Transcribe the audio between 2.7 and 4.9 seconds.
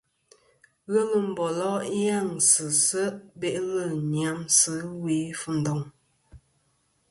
se' be'lɨ nyamsɨ